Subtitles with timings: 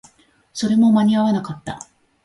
[0.51, 1.77] それも間に合わなかった